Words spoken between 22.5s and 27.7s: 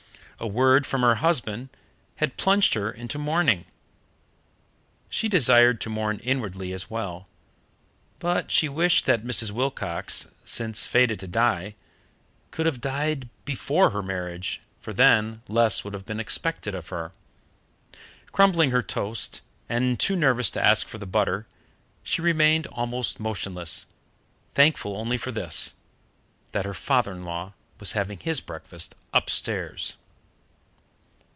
almost motionless, thankful only for this, that her father in law